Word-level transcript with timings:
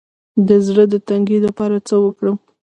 د 0.47 0.49
زړه 0.67 0.83
د 0.93 0.95
تنګي 1.07 1.37
لپاره 1.47 1.73
باید 1.77 1.87
څه 1.89 1.95
وکړم؟ 2.05 2.35